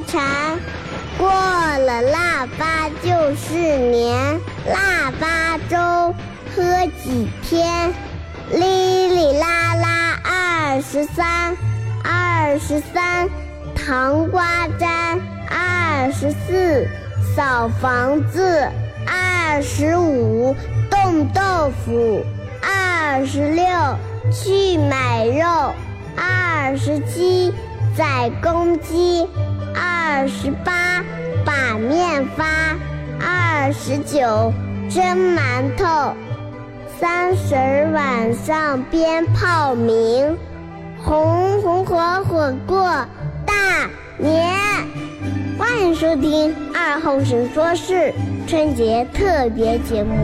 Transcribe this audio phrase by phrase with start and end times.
[0.00, 0.58] 蝉，
[1.18, 4.40] 过了腊八就是年。
[4.66, 6.14] 腊八粥
[6.54, 6.62] 喝
[7.02, 7.92] 几天？
[8.50, 11.56] 哩哩啦啦二十三，
[12.04, 13.28] 二十三
[13.74, 16.86] 糖瓜粘，二十四
[17.34, 18.68] 扫房子，
[19.06, 20.54] 二十五
[20.90, 22.22] 冻豆腐，
[22.62, 23.64] 二十六
[24.30, 25.72] 去买肉，
[26.14, 27.54] 二十七
[27.96, 29.26] 宰公鸡，
[30.14, 31.02] 二十八
[31.42, 32.44] 把面发，
[33.18, 34.52] 二十九
[34.90, 35.02] 蒸
[35.34, 36.14] 馒头。
[37.00, 37.54] 三十
[37.94, 40.36] 晚上鞭炮鸣，
[41.02, 42.84] 红红火火过
[43.46, 43.88] 大
[44.18, 44.54] 年。
[45.58, 48.12] 欢迎收听二后生说事
[48.46, 50.14] 春节特别节目。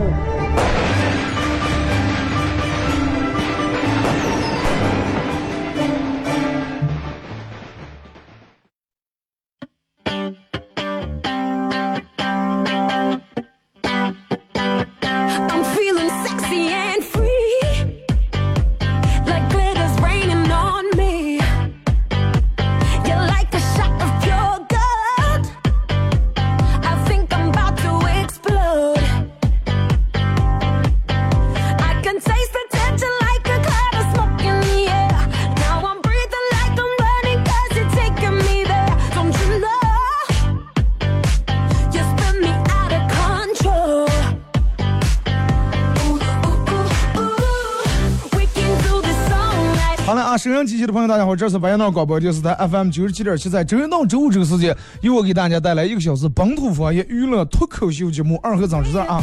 [50.39, 59.21] 收音机器的朋友，大家好，这是白杨闹广播电视台 FM 九十七点七，在周一到周五这个时间，由我给大家带来一个小时本土方言娱乐脱口秀节目《二和张之字》啊。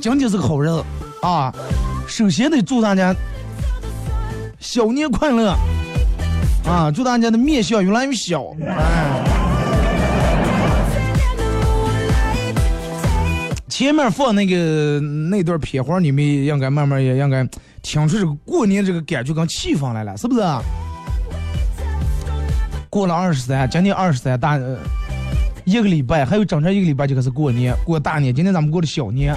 [0.00, 0.82] 今天是个好日子
[1.20, 1.54] 啊，
[2.06, 3.14] 首先得祝大家
[4.58, 5.54] 小年快乐
[6.64, 8.42] 啊，祝大家的面相越来越小。
[13.68, 17.46] 前面放那个那段片花，你们应该慢慢也应该。
[17.82, 20.40] 听出这个过年这个感觉跟气氛来了，是不是？
[22.88, 24.58] 过了二十三，今天二十三大，
[25.64, 28.34] 一个礼拜还有整整一个礼拜就开始过年，过大年。
[28.34, 29.34] 今天咱们过的小年，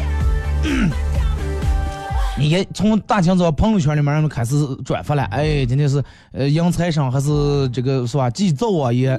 [2.38, 9.18] 你看从大清早朋友圈里面开始转发了，哎，今天是呃迎财神还是这个是吧祭灶啊也，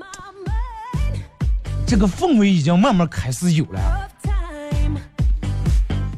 [1.87, 3.81] 这个氛围已经慢慢开始有了。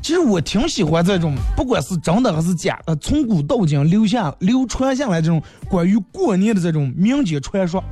[0.08, 7.84] 其实我挺喜欢这种，不管是真的还是假的，从古到今留下、流传下来这种关于过年的这种民间传说，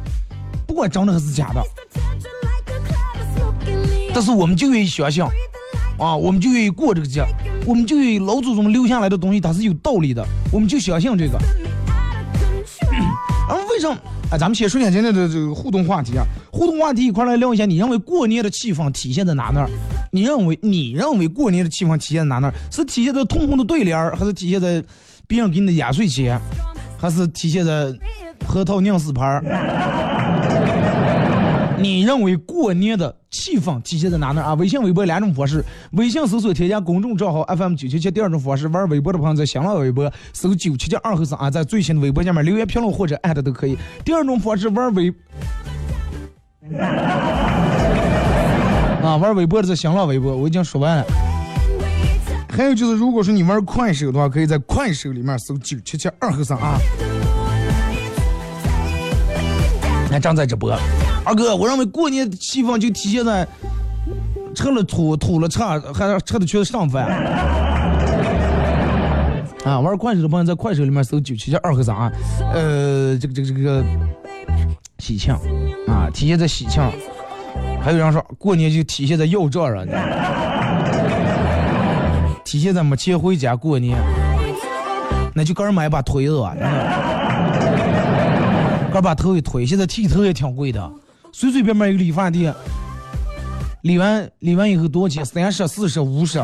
[0.67, 1.63] 不管真的还是假的，
[4.15, 5.23] 但是我们就愿意相信，
[5.99, 7.23] 啊，我们就愿意过这个节，
[7.67, 11.39] 我们就愿意老祖宗留下来的东西它是有道理的，我们就相信这个。
[13.77, 13.97] 为什么？
[14.31, 19.69] 哎，咱们先说一下今天的这个互动话题啊，互动话题一块来聊一下，你认为过年的气氛体现在哪那儿？
[20.11, 22.55] 你认为你认为过年的气氛体现在哪那儿？
[22.73, 24.83] 是体现在通红的对联，还是体现在
[25.27, 26.41] 别人给你的压岁钱，
[26.97, 27.93] 还是体现在
[28.47, 29.43] 核桃酿死牌儿？
[31.87, 34.43] 你认为过年的气氛体现在哪呢？
[34.43, 34.55] 啊？
[34.55, 35.65] 微信、微博两种方式。
[35.93, 38.11] 微信搜索添加公众账号 FM 九七七。
[38.11, 43.79] 第二种方式，玩微博的朋友在新浪微博搜九七七二和三啊，在最新的微博下面留言评论或者艾特都可以。
[44.05, 45.15] 第二种方式，玩微
[49.01, 51.05] 啊，玩微博的在新浪微博，我已经说完了。
[52.49, 56.81] 还有就是，如果说你玩快手的话，可以在快手里面搜九七七二和三啊。
[60.11, 60.77] 那正在直播。
[61.27, 63.45] 二哥，我认为过年气氛就体现在
[64.55, 65.59] 吃了吐，吐了吃，
[65.93, 67.07] 还吃的全是剩饭。
[69.65, 71.97] 啊，玩快手的朋友在快手里面搜九七七二和三，
[72.55, 73.85] 呃，这个这个这个
[75.01, 75.35] 喜庆
[75.89, 76.81] 啊，体现在喜庆。
[77.83, 79.85] 还有人说过年就体现在要账上，
[82.45, 83.99] 体现在没钱回家过年，
[85.35, 86.55] 那就个人买一把推子吧，
[88.89, 90.89] 个人把头一推，现在剃头也挺贵的。
[91.33, 92.55] 随随便便一个理发店，
[93.83, 95.25] 理完理完以后多少钱？
[95.25, 96.41] 三十、四十、五十。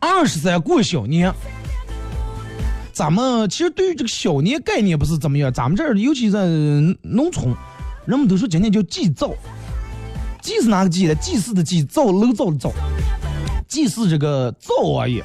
[0.00, 1.32] 二十三过小年，
[2.92, 5.52] 咱们其实对于这个小年概念不是怎么样。
[5.52, 6.46] 咱们这儿尤其在
[7.02, 7.54] 农村，
[8.04, 9.32] 人们都说今天叫祭灶，
[10.42, 11.14] 祭是哪个祭？
[11.14, 12.72] 祭祀的祭，灶楼灶的灶，
[13.68, 15.24] 祭祀这个灶王爷。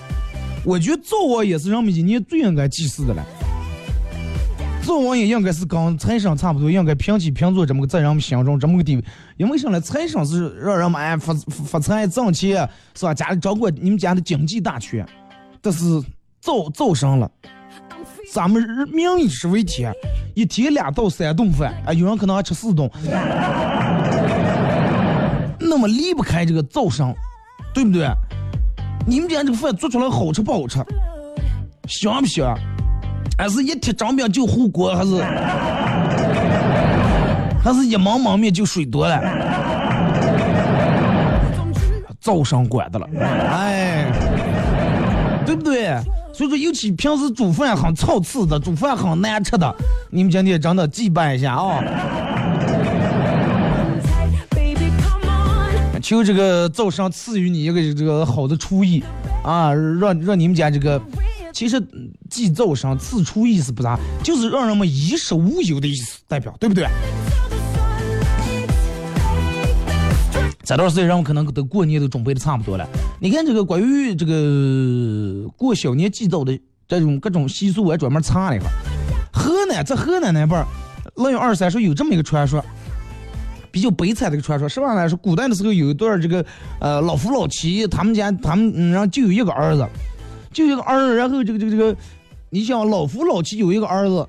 [0.63, 3.25] 我觉得灶王爷是人们今年最应该祭祀的了。
[4.85, 9.03] 灶王爷应该是跟财神差不多，应该平起平坐这么个在人们心中这么个地位。
[9.35, 9.81] 因为什么呢？
[9.81, 13.11] 财神是让人们哎发发财挣钱，是吧？
[13.11, 15.03] 家里掌管你们家的经济大权。
[15.59, 15.83] 但是
[16.39, 17.29] 灶灶神了，
[18.31, 19.91] 咱们民以食为天，
[20.35, 22.87] 一天两到三顿饭，啊，有人可能还吃四顿，
[25.59, 27.11] 那么离不开这个灶神，
[27.73, 28.07] 对不对？
[29.07, 30.77] 你们家这个饭做出来好吃不好吃？
[31.87, 32.55] 香不香？
[33.37, 35.21] 还是一贴张饼就糊锅，还是
[37.61, 39.21] 还是一忙忙面就水多了？
[42.21, 43.07] 灶上管的了，
[43.51, 44.05] 哎，
[45.45, 45.95] 对不对？
[46.33, 49.75] 所以说，尤其平时煮饭很操刺的，煮饭很难吃的，
[50.09, 51.83] 你们今天真的祭拜一下啊！
[56.01, 59.03] 求这个灶上赐予你一个这个好的厨艺
[59.43, 60.99] 啊，让让你们家这个，
[61.55, 61.81] 其实
[62.29, 66.85] 祭灶上赐出意思不啥，就是让人们衣食无忧的意思，代表对不对？
[70.65, 72.85] 这段时间，人们可能都过年都准备的差不多了。
[73.21, 76.59] 你看这个关于这个过小年祭灶的
[76.89, 78.65] 这种各种习俗，我还专门查了一下。
[79.31, 80.61] 河南在河南那边，
[81.15, 82.61] 腊月二十三说有这么一个传说，
[83.71, 84.67] 比较悲惨的一个传说。
[84.67, 86.45] 实话来说，古代的时候有一段这个
[86.81, 89.87] 呃老夫老妻，他们家他们嗯然后就有一个儿子，
[90.55, 91.93] 就一个儿子，然后这个这个这个，
[92.49, 94.25] 你想老夫老妻有一个儿子，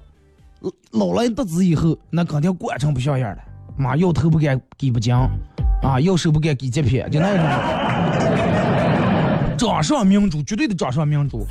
[0.91, 3.39] 老了得子以后，那肯定惯成不像样了，
[3.77, 5.31] 妈要头不敢给不讲。
[5.83, 7.45] 啊，要手不敢给这撇，就那种
[9.57, 11.47] 掌上明珠，绝对的掌上明珠，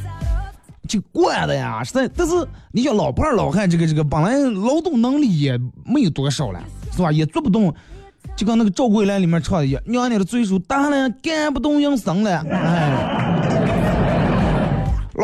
[0.90, 2.10] 就惯的呀，实在。
[2.10, 2.34] 但是
[2.72, 6.60] 你想老伴老汉这个这个，本来劳动能力也没有多少了，
[6.92, 7.12] 是吧？
[7.12, 7.74] 也做不动，
[8.36, 13.25] 就跟那个赵桂兰里面唱的一样，娘娘的岁数大了，干不动营生了，哎，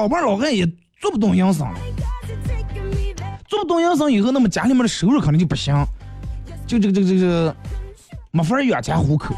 [0.01, 0.65] 老伴老汉也
[0.99, 1.79] 做不动营生了，
[3.47, 5.75] 做不动营生以后，那么家里面的收入肯定就不行，
[6.65, 7.55] 就这个这个这个。
[8.33, 9.35] 没法养家糊口，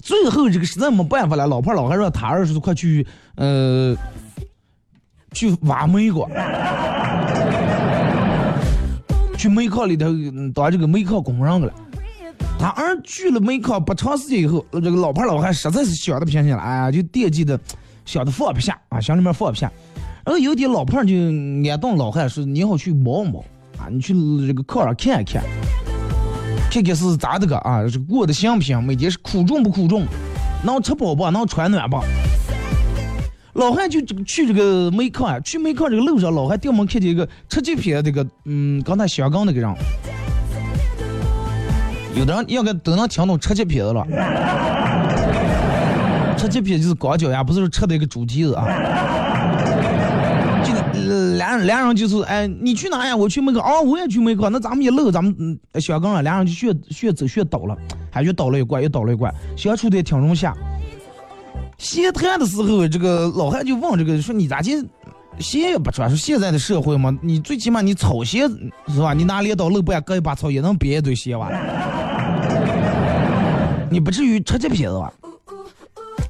[0.00, 3.06] 最后这个实在没办法了，老婆老汉让他儿子快去，
[3.36, 3.96] 呃，
[5.32, 6.30] 去挖煤矿，
[9.38, 10.08] 去煤矿里头
[10.54, 11.72] 当这个煤矿工人去了。
[12.58, 17.58] 他儿去了煤矿不长时间以后，这个老婆老汉实在是想的不行了，哎呀，就惦记的，
[18.10, 19.70] 想的放不下啊，心里面放不下。
[20.24, 23.40] 然后有天老婆就安顿老汉说：“你好去摸摸
[23.78, 24.12] 啊，你去
[24.48, 25.44] 这个炕上看一看。”
[26.72, 27.86] 看看是咋的个啊？
[27.88, 28.82] 是过得行不行？
[28.82, 30.04] 每天是苦重不苦重？
[30.64, 31.30] 能吃饱不？
[31.30, 32.00] 能穿暖不？
[33.52, 39.72] 老汉就这个去这个煤矿啊，去煤矿这个路上，老汉掉门看见一个吃鸡皮的这个，嗯，刚才香港那个人，
[42.16, 44.04] 有的人应该都能听懂吃鸡皮的了。
[46.40, 48.64] 吃鸡皮就是光脚丫，不是说吃的一个主蹄子啊。
[50.64, 50.72] 就
[51.36, 53.14] 两两人就是哎，你去哪呀？
[53.14, 54.48] 我去门口啊，我也去门口。
[54.48, 57.76] 那咱们一路，咱们嗯，香港啊，两人就学学走学倒了，
[58.10, 60.54] 还越倒了一关，又倒了一关，相处的也挺融洽。
[61.76, 64.72] 闲谈的时候，这个老汉就问这个说：“你咋就
[65.38, 66.08] 鞋也不穿？
[66.08, 68.48] 说现在的社会嘛，你最起码你草鞋
[68.88, 69.12] 是吧？
[69.12, 71.50] 你拿镰刀路不割一把草也能憋一堆鞋吧？
[73.90, 75.12] 你不至于吃这皮子吧？”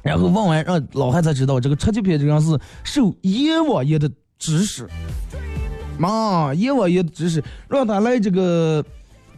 [0.01, 4.09] 然后问完，让老汉才知道，这个吃这皮这个人是受阎王爷的。
[4.43, 4.89] 指使，
[5.99, 8.83] 妈，阎王爷指使，让他来这个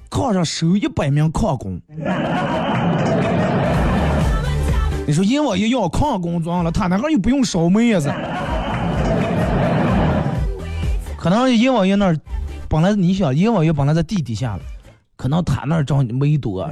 [0.09, 1.77] 炕上收一百名炕工。
[5.05, 7.99] 你说阎王爷要炕工装了，他那个又不用烧煤呀？
[11.17, 12.17] 可能阎王爷那儿
[12.69, 14.57] 本来你想，阎王爷本来在地底下，
[15.17, 16.65] 可能他那儿装煤多，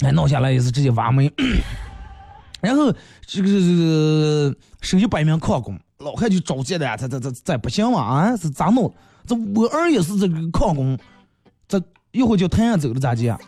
[0.00, 1.32] 哎，弄下来也是直接挖煤。
[2.60, 2.92] 然后
[3.26, 8.36] 这个这个收一百名矿工，老汉就着急了，这这这这不行嘛啊？
[8.36, 8.92] 是咋弄？
[9.26, 10.98] 这我儿也是这个矿工，
[11.68, 11.80] 这
[12.12, 13.38] 一会儿就太阳走了咋地啊？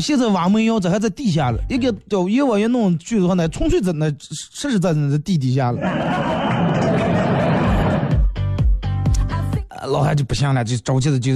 [0.00, 5.80] 现在挖煤窑这还在地下了，一个叫阎王爷弄去的话呢，纯粹在那实实在在在地底下了。
[9.88, 11.32] 老汉就不行了，就着急的就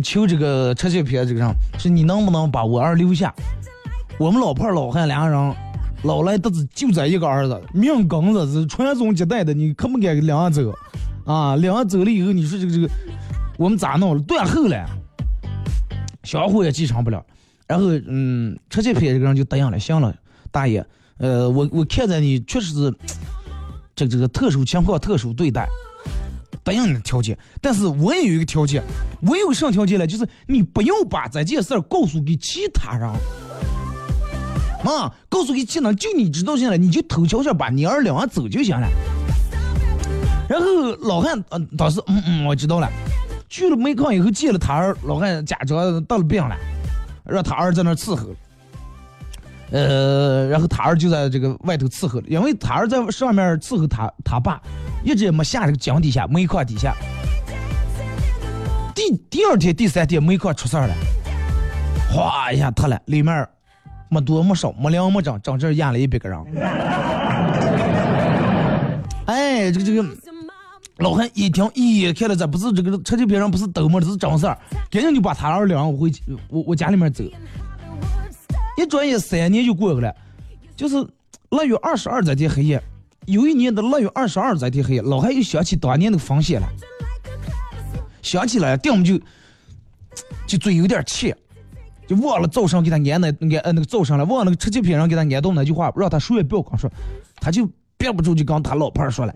[0.00, 3.34] 求这个车切皮这个人，说你能不能把我儿留下？
[4.18, 5.54] 我们老婆老汉两个人。
[6.02, 10.72] 老来得子就这一个儿子，命根子是传宗接代的，你可不敢领走
[11.24, 11.56] 啊！
[11.56, 12.88] 领走了以后，你说这个这个，
[13.56, 14.22] 我们咋弄？
[14.22, 14.86] 断后了，
[16.22, 17.24] 相互也继承不了。
[17.66, 20.14] 然后，嗯，车这批这个人就答应了，行了，
[20.52, 20.86] 大爷，
[21.16, 22.94] 呃，我我看在你确实是
[23.96, 25.66] 这这个特殊情况特殊对待，
[26.66, 27.38] 答应你的条件。
[27.60, 28.82] 但是我也有一个条件，
[29.22, 30.04] 我有什么条件呢？
[30.04, 33.08] 就是你不要把这件事儿告诉给其他人。
[34.84, 38.88] 啊，告诉给技能，就你知道行了，你就偷悄悄把你儿领完走就行了。
[40.48, 40.66] 然后
[41.00, 42.88] 老汉，嗯，当时，嗯嗯，我知道了。
[43.48, 46.56] 去了煤矿以后见了他儿，老汉假装得了病了，
[47.24, 48.28] 让他儿在那伺候。
[49.70, 54.60] 呃，然后他儿就在这个外头伺候，因为他儿在上面伺候他他爸，
[55.02, 56.94] 一直也没下这个井底下煤矿底下。
[58.94, 60.94] 第第二天、第三天煤矿出事儿了，
[62.10, 63.46] 哗一下塌了，里面
[64.08, 66.38] 没多没少，没两没整，整整淹了一百个人。
[69.26, 70.04] 哎，这个这个
[70.98, 74.56] 老汉一听，咦，看了这不是这个车间边上不是抖么，这是真事儿，
[74.90, 76.10] 赶紧就把他儿领我回
[76.48, 77.24] 我我家里面走。
[78.76, 80.14] 一转眼三年就过去了，
[80.76, 80.96] 就是
[81.50, 82.82] 腊月二十二这天黑夜，
[83.26, 86.68] 有一年的腊月二十二这天黑夜，老汉又想起当年那个风险了，
[88.22, 89.18] 想起来，定就
[90.46, 91.34] 就嘴有点气，
[92.06, 96.90] 就忘了早上给他安那安呃那个早上了，忘了那个车漆品上给他安到那句话，让他谁也不要光说，
[97.40, 99.32] 他就憋不住就跟他老伴儿说了。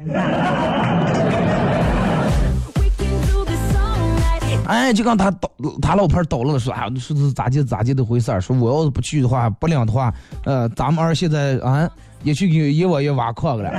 [4.71, 5.51] 哎，就刚他倒，
[5.83, 8.41] 他老婆倒了，说啊，说是咋地咋地的回事儿？
[8.41, 11.91] 说我要是不去的话，不领的话，呃，咱们儿现在啊，
[12.23, 13.69] 也去给一窝也挖矿了。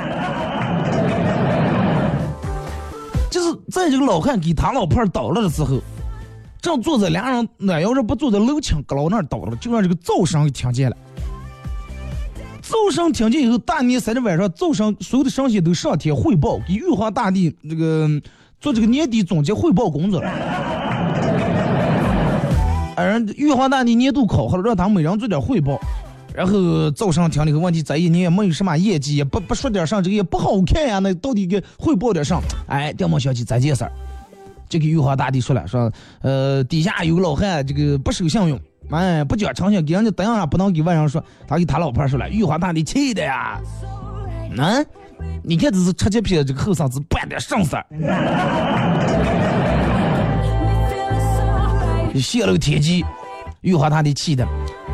[3.31, 5.79] 就是在这个老汉给他老婆倒了的时候，
[6.61, 10.97] 正坐在俩人，那要是不坐在楼墙阁楼那儿倒了，就让这个噪声给听见了。
[12.61, 18.09] 噪声听见以后，大年三十晚上，噪声所有的神仙都上天汇报，给玉皇大帝这个
[18.61, 20.31] 做这个年底总结汇报工作了。
[22.95, 25.79] 人玉皇大帝年度考核了，让他们每人做点汇报。
[26.33, 30.99] 然后早上听了个问题，咱一年也没有什么业绩，也不不说点上，这个也不好看呀。
[30.99, 32.39] 那到底给汇报点上？
[32.67, 33.91] 哎，电报消息这件事儿，
[34.69, 35.91] 就给玉皇大帝说了，说
[36.21, 38.57] 呃底下有个老汉，这个不守信用，
[38.91, 41.21] 哎不讲诚信，给人家等下不能给外人说。
[41.47, 43.59] 他给他老婆说了，玉皇大帝气的呀，
[44.55, 44.85] 嗯，
[45.43, 47.85] 你看这是吃鸡皮这个后生子办点上事儿。
[52.19, 53.05] 泄露天机，
[53.61, 54.45] 玉皇大帝气的，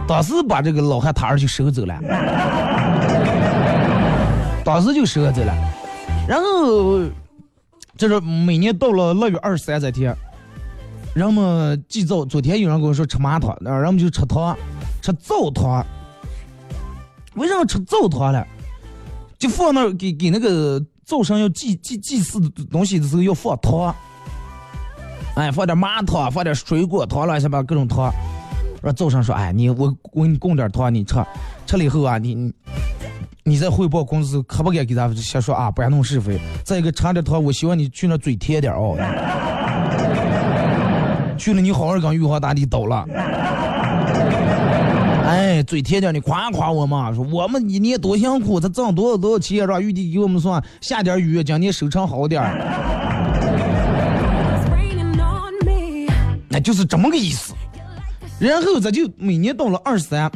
[0.07, 2.00] 当时把这个老汉他儿就收走了，
[4.63, 5.53] 当时就收走了。
[6.27, 7.01] 然后，
[7.98, 10.15] 这是每年到了腊月二十三这天，
[11.15, 12.24] 人们祭灶。
[12.24, 14.55] 昨天有人跟我说吃麻汤，那人们就吃汤，
[15.01, 15.86] 吃灶汤。
[17.34, 18.46] 为什么吃灶汤了？
[19.38, 22.39] 就放那给给那个灶上要祭祭祭祀
[22.72, 23.94] 东西的时候要放汤。
[25.36, 28.12] 哎，放点麻糖，放点水果汤，乱七八各种汤。
[28.82, 31.15] 说早上说，哎，你我我给你供点汤，你吃，
[31.65, 32.53] 吃了以后啊，你你
[33.44, 36.39] 你再汇报工资，可不敢给咱瞎说啊，不然弄是非。
[36.63, 38.98] 再一个尝点汤，我希望你去那嘴甜点哦。
[41.38, 43.06] 去了你好好跟玉皇大帝斗了。
[45.27, 52.41] 哎，嘴甜点，你夸夸我嘛，说我们一年多辛苦，他挣多少多少钱，让玉帝给我们算下点雨，今年收成好点。
[56.48, 57.53] 那就是这么个意思，
[58.39, 60.31] 然后咱就每年到了二十三，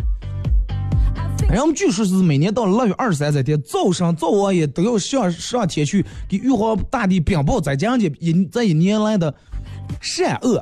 [1.50, 9.34] 然后据说是每年到了腊月二十三这天，灶神灶王爷都要上上天去给玉皇大帝禀报咱家的一这一年来的
[10.02, 10.62] 善恶，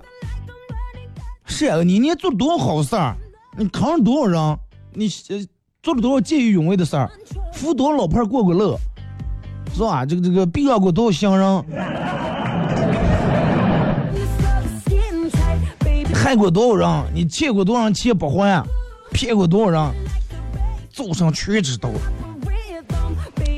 [1.48, 3.16] 善恶，你一年做多少好事儿，
[3.60, 4.58] 你扛了多少人，
[4.94, 5.10] 你
[5.84, 7.12] 做了多少见义勇为的事儿，
[7.54, 8.80] 扶多少老婆过过乐，
[9.76, 10.06] 是吧？
[10.06, 11.66] 这个这个避让过多少行人。
[16.14, 17.14] 害过多少人？
[17.14, 18.64] 你欠过多少钱不还？
[19.12, 19.94] 骗过多少人？
[20.90, 21.90] 走上全知道，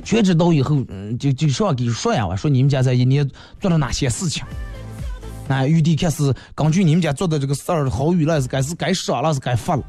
[0.03, 3.29] 全知道以后，嗯，就就上给说呀，我说你们家在一年
[3.60, 4.43] 做了哪些事情？
[5.51, 9.84] 哎，玉帝开始根据你们家做的这个事儿好与赖是该是该赏了是该罚了。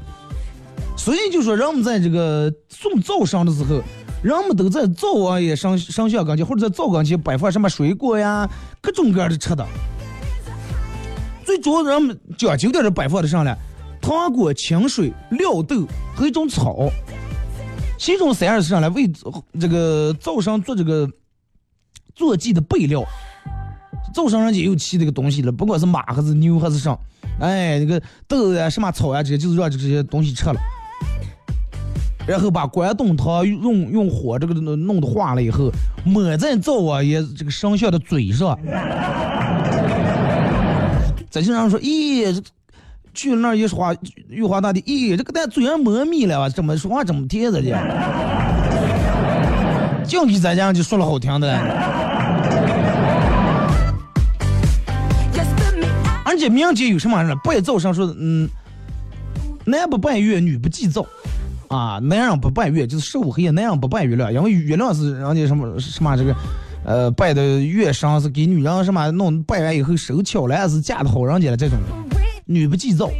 [0.97, 3.81] 所以就说人们在这个送灶上的时候，
[4.21, 8.49] 人们都在灶王爷上上香跟前，或者在灶跟前摆放什么水果呀，
[8.81, 9.65] 各种各样的吃的。
[11.45, 13.57] 最主要人们讲究点的摆放的上来，
[14.01, 16.89] 糖果、清水、料豆和一种草，
[17.97, 19.11] 其中三样是上来为
[19.59, 21.09] 这个灶上做这个
[22.15, 23.03] 坐祭的备料。
[24.13, 26.97] 灶上人家又骑这个东西了，不管是马还是牛还是啥，
[27.39, 30.55] 哎，那个豆呀、什么草呀，这些就是让这些东西吃了。
[32.25, 35.69] 然后把关东汤用用火这个弄弄的化了以后，
[36.05, 38.57] 抹在灶王爷这个生肖的嘴上。
[41.29, 42.41] 咱经常说，咦，
[43.13, 43.93] 去那儿一说话，
[44.29, 46.47] 玉皇大帝，咦，这个咱嘴上磨蜜了吧？
[46.47, 47.61] 怎么说话怎么甜的？
[50.05, 51.92] 净给咱家就说了好听的。
[56.33, 58.49] 而且民间有什么人拜灶神说，嗯，
[59.65, 61.05] 男不拜月，女不祭灶，
[61.67, 66.35] 啊，男人不拜月就是十五黑夜，男人不拜月亮，因为月亮是人家什么什么这个。
[66.85, 71.77] 呃，拜的月神是给女人什么弄拜完以后手巧了，是嫁的好人家了这种。
[72.45, 73.11] 女不祭灶，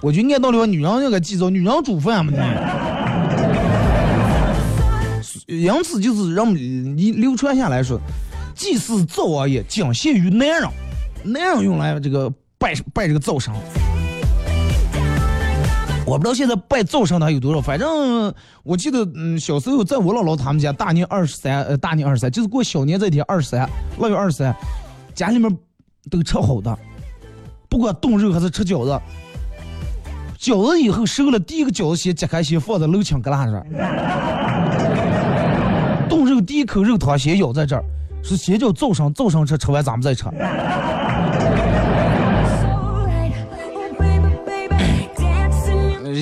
[0.00, 2.42] 我就按道理说女人应该祭灶，女人煮饭嘛呢。
[5.48, 8.00] 因此就是让你流传下来说，
[8.54, 10.68] 祭祀灶王爷仅限于男人，
[11.22, 13.52] 那样用来这个拜拜这个灶神。
[16.06, 18.32] 我不知道现在拜灶神的还有多少，反正
[18.62, 24.56] 我记得，嗯，小时候在我姥姥他们家，大年二十三，呃，大年二十三就是过小年这天，二十三，腊月二十三，
[25.14, 25.54] 家里面
[26.10, 26.78] 都吃好的，
[27.68, 28.98] 不管冻肉还是吃饺子，
[30.38, 33.62] 饺子以后熟了，第一个饺子先揭开，先放在楼墙旮旯上，
[36.08, 37.84] 冻肉第一口肉汤先舀在这儿，
[38.22, 40.24] 是先叫早上早上吃，吃完咱们再吃。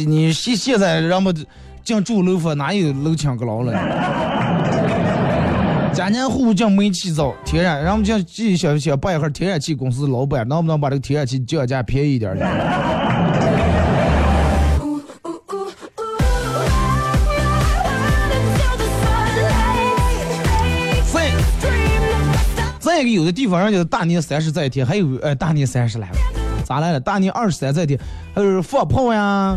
[0.06, 1.34] 你现现在人们
[1.82, 3.72] 进住楼房哪有楼墙阁楼了？
[5.92, 12.36] 家家户户进煤气灶，天然，人们进进小小办一下天然气公司老板，能不能把这个天然气降价便宜一点
[22.96, 26.16] 那个，有的地方人家大年三十这一天，还有呃大年三十来了，
[26.64, 27.00] 咋来了？
[27.00, 28.00] 大年二十三这一天，
[28.34, 29.54] 还有放炮呀。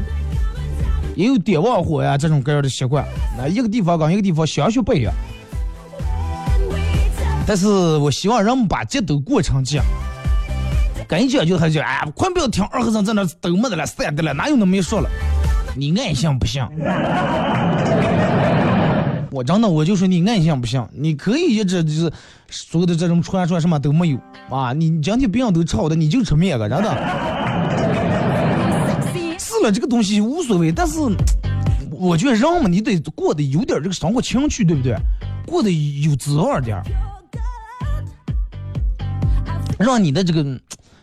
[1.15, 3.05] 也有点旺火呀，这种各样的习惯。
[3.38, 5.13] 那一个地方跟一个地方相学不一样。
[7.48, 9.81] 但是我希望人们把节都过成节。
[11.08, 15.10] 该讲就还讲，哎，快不要听二和尚在那都没得了，散的了，哪有那么一说了？
[15.77, 16.62] 你爱信不信？
[19.31, 20.83] 我真的我就说你爱信不信？
[20.91, 22.12] 你可以一直就是
[22.50, 24.17] 所有的这种传说什么都没有
[24.50, 24.74] 啊！
[24.74, 26.89] 你今天别人都吵的，你就吃面个，真的。
[29.38, 30.98] 是了这个东西无所谓，但是
[31.91, 34.95] 我觉得人嘛，你得过得有点这个生活情趣，对不对？
[35.45, 35.69] 过得
[36.01, 36.81] 有滋味点，
[39.77, 40.43] 让你的这个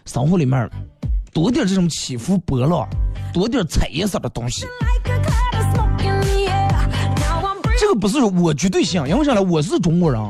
[0.05, 0.69] 生活里面
[1.33, 2.89] 多点这种起伏波浪，
[3.33, 4.65] 多点彩颜色的东西。
[7.99, 9.43] 不是我绝对信，因为啥呢？
[9.43, 10.21] 我是中国人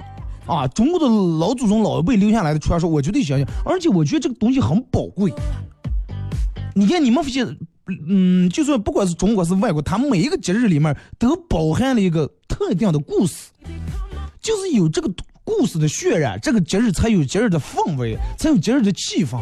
[0.46, 1.06] 啊，中国的
[1.38, 3.46] 老祖宗老一辈留下来的传说，我绝对相信。
[3.64, 5.32] 而且我觉得这个东西很宝贵。
[6.74, 7.56] 你看，你们发现？
[8.08, 13.50] 嗯，就算不管是中国是外国，它每一个节日里面都包含了一个特定的故事，
[14.40, 15.08] 就是有这个
[15.44, 19.38] 故事的渲染，这个节日才有节日的氛围，才有节日的气氛。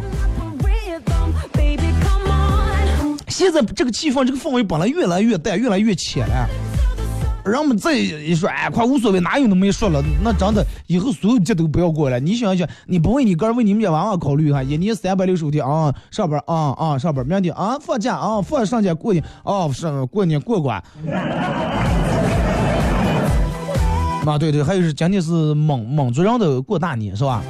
[3.29, 6.47] 现在这个气氛，这个氛围本来越来越淡，越来越浅了。
[7.45, 10.03] 人们再一说，哎，快无所谓，哪有那么一说了？
[10.23, 12.19] 那真的以后所有节都不要过了。
[12.19, 14.63] 你想想，你不为你个人，为你们家娃娃考虑哈？
[14.63, 20.83] 一年三百六十五天啊，上班啊啊，上班，明天啊放假啊放上假过年啊上过年过关。
[24.27, 27.43] 啊对对，还有是今天是蒙蒙族人的过大年是吧？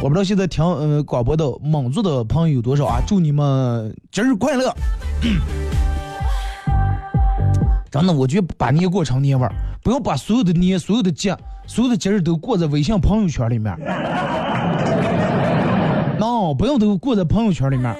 [0.00, 3.02] 我不知道现在听呃广播的蒙族的朋友有多少啊？
[3.04, 4.72] 祝你们节日快乐！
[7.92, 9.52] 真的，我觉得把年过成年味儿，
[9.82, 13.76] 不要把所有的年、所有的节、所有的节日都过在微信朋友圈里面。
[16.18, 17.94] 喏，不要都过在朋友圈里面。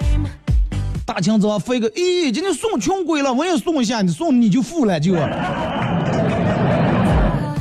[1.04, 5.12] 大清早飞个，咦，今天送穷鬼了，我也送一下，你送你就富了就。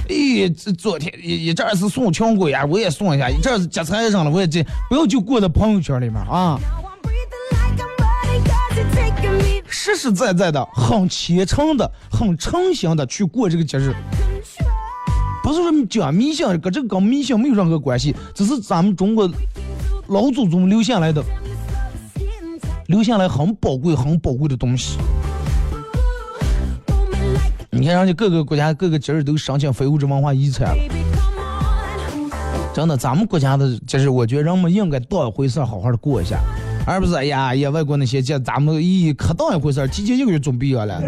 [0.07, 6.57] 咦，这昨天一一阵是送穷鬼啊，我也送一下，一阵是接财神了，我也这，不要就过在朋友圈里面啊。
[9.71, 13.93] 实实在在的、很虔诚的、很诚心的去过这个节日，
[15.41, 19.27] 不是说讲迷信，跟这个跟迷信没有任何关系，只是咱们中国
[20.07, 21.23] 老祖宗留下来的，
[22.87, 24.97] 留下来很宝贵、很宝贵的东西。
[27.69, 30.83] 你看，人家各个国家各个节日都申请非物质文化遗产了，
[32.73, 36.37] 真的，咱们国家的节日，我觉得人们应该当一回事，好好的过一下。
[36.85, 40.99] 而不是哎呀呀，外国那些这，咱们咦可当一回事儿，提前一个月准备了，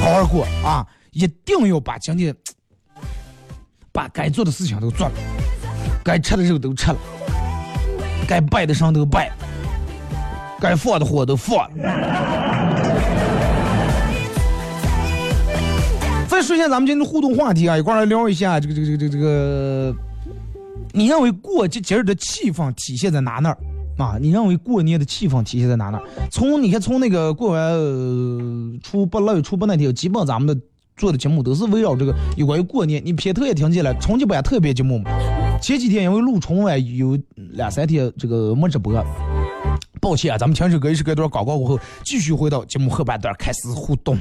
[0.00, 0.84] 好好过啊！
[1.12, 2.34] 一定要把今天
[3.92, 5.12] 把该做的事情都做了，
[6.02, 6.96] 该吃的肉都吃了，
[8.26, 9.30] 该拜的神都拜，
[10.60, 11.84] 该放的火都放了。
[16.26, 19.94] 再说一下咱们今天的互动话题啊，一块来聊一下这个这个这个这个。
[20.94, 23.58] 你认为过节节日的气氛体现在哪那儿
[23.96, 24.18] 啊？
[24.20, 26.04] 你认为过年的气氛体现在哪那儿？
[26.30, 30.62] 从你看，从那个过完初八、腊月初八那天，基本咱们的
[30.96, 33.00] 做的节目都是围绕这个有关于过年。
[33.04, 35.10] 你片头也听见了，春节版特别节目嘛。
[35.60, 38.92] 前几天因为录春晚有两三天这个没直播，
[40.00, 44.18] 抱歉啊，咱们听首歌，一首歌段广告过后，继续回到节目后半段开始互动。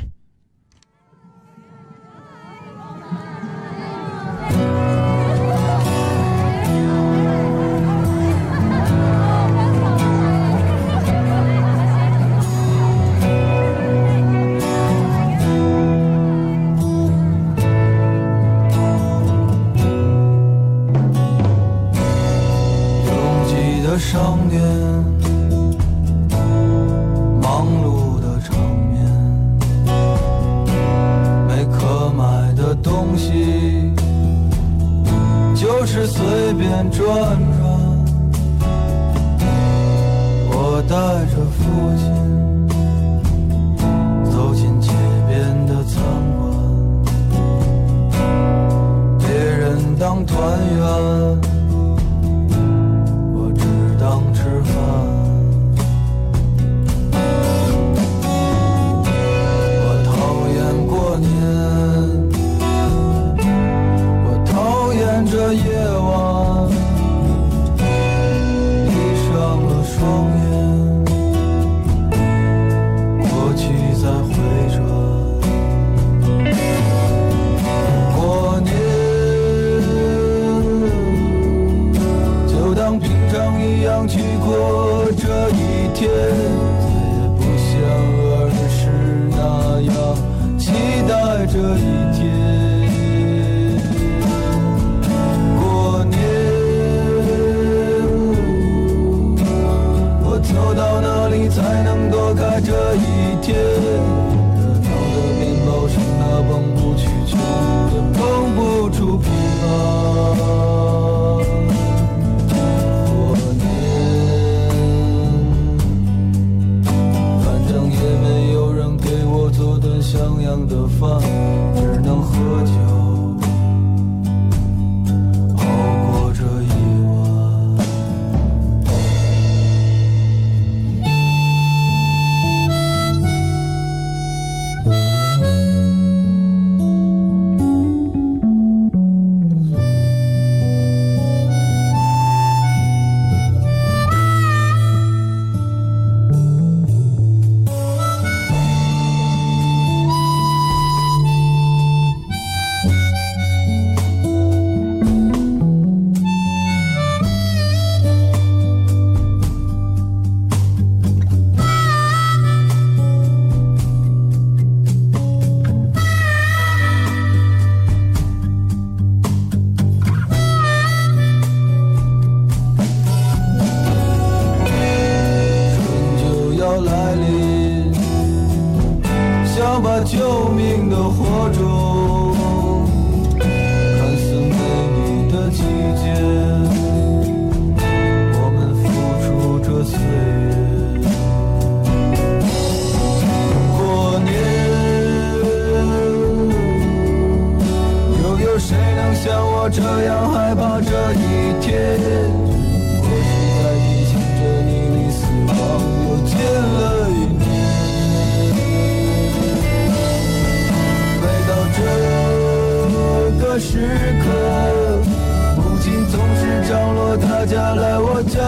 [36.52, 37.61] 随便转。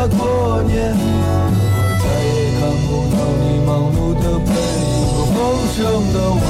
[0.07, 4.49] 过年，可我再也看不到你忙碌的背
[4.81, 5.35] 影和丰
[5.73, 5.79] 盛
[6.13, 6.43] 的晚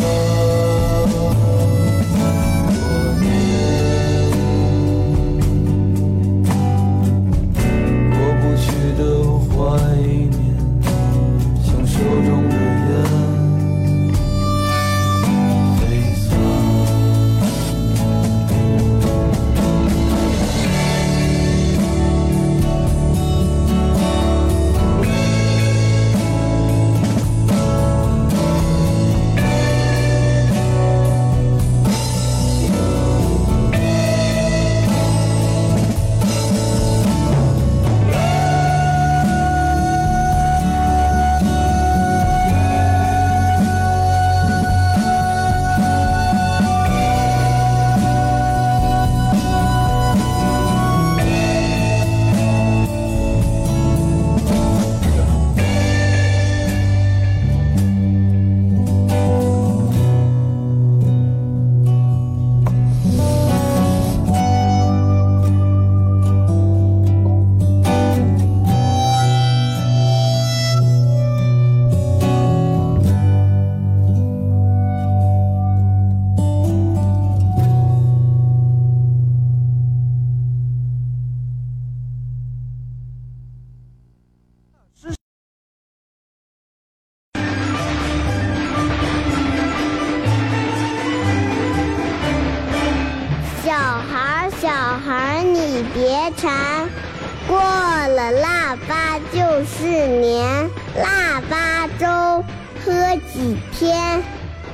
[0.00, 0.29] 餐。
[95.94, 96.88] 别馋，
[97.48, 102.44] 过了腊八就是年，腊八粥
[102.84, 104.22] 喝几天，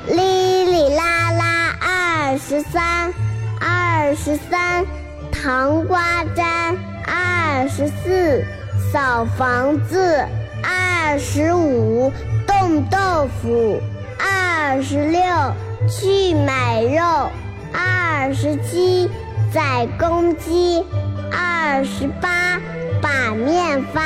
[0.07, 3.13] 哩哩啦啦二十三，
[3.59, 4.85] 二十三
[5.31, 8.43] 糖瓜粘，二十四
[8.91, 10.25] 扫房子，
[10.63, 12.11] 二十五
[12.45, 13.81] 冻豆腐，
[14.19, 15.21] 二十六
[15.89, 17.29] 去买肉。
[17.73, 19.09] 二十七
[19.53, 20.83] 宰公鸡，
[21.31, 22.59] 二十八
[23.01, 24.01] 把面发，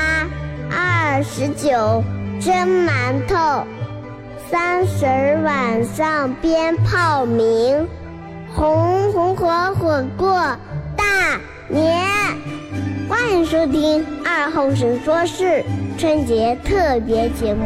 [0.69, 2.03] 二十九
[2.39, 2.53] 蒸
[2.85, 3.65] 馒头，
[4.49, 5.05] 三十
[5.43, 7.87] 晚上鞭炮鸣，
[8.53, 10.39] 红红火火过
[10.95, 12.05] 大年。
[13.09, 15.63] 欢迎收听二后生说事
[15.97, 17.65] 春节特别节目。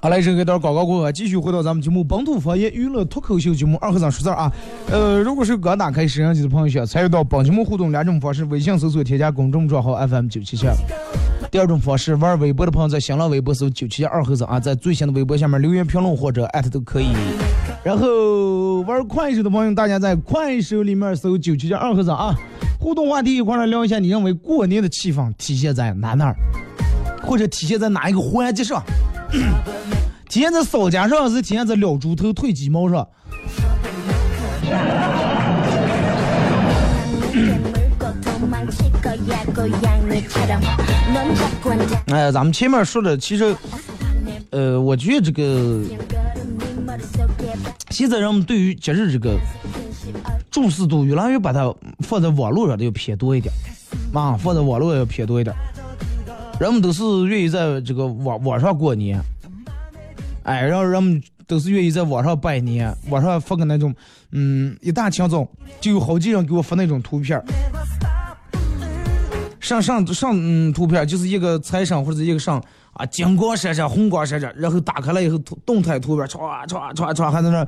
[0.00, 4.52] 好嘞，这个段广告过后，继续回到咱们节目《本土方言娱乐脱口秀》节目二和尚说事儿啊。
[4.90, 10.66] 呃，如果是刚打开摄像机的朋友，想参与到本节目互动两种方式：微信搜索添加公众账号 FM 九七七；
[11.50, 17.08] 第二种方式，玩微博的朋友在新浪微博搜九七七二和尚啊，在最新的微博下面留言评论或者艾特都可以。
[17.82, 22.36] 然后玩快手的朋友，大家在快手里面搜九七七二和尚啊，
[22.78, 26.36] 互动话题一块来聊一下，你认为过年的气氛体现在哪哪儿，
[27.22, 28.80] 或者体现在哪一个环节上？
[30.28, 33.06] 体现在扫家上，是体现在撩猪头、退鸡毛上。
[42.06, 43.56] 哎，咱们前面说的，其实，
[44.50, 45.82] 呃，我觉得这个
[47.90, 49.38] 现在人们对于节日这个
[50.50, 53.52] 重视度越来越把它放在网络上的要偏多一点，
[54.12, 55.54] 啊，放在网络要偏多一点。
[56.58, 59.20] 人们都是愿意在这个网网上过年，
[60.46, 63.92] 哎，然后人们都是愿意在网上拜年，网上发个那种，
[64.30, 65.44] 嗯，一大清早
[65.80, 67.42] 就有好几人给我发那种图片
[69.60, 77.66] 上上上嗯图片就是一个财神或者一个上啊金光闪闪红光闪闪，然后打开了以后动态图片唰唰唰唰还在那